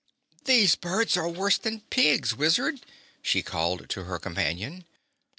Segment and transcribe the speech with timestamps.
[0.45, 2.81] "These birds are worse than pigs, Wizard,"
[3.21, 4.85] she called to her companion.